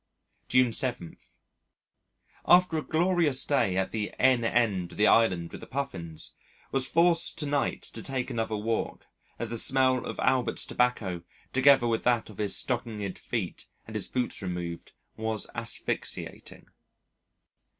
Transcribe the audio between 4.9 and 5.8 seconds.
of the Island with the